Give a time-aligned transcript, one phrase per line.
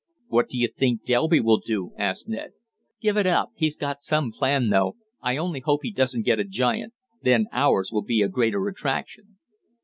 [0.29, 2.53] "What do you think Delby will do?" asked Ned.
[3.01, 3.51] "Give it up.
[3.55, 4.95] He's got some plan though.
[5.21, 6.95] I only hope he doesn't get a giant.
[7.21, 9.37] Then ours will be a greater attraction."